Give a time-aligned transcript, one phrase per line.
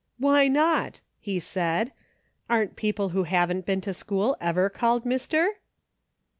[0.17, 1.91] "Why not?" he said.
[2.49, 5.57] "Aren't people who haven't been to school ever called mister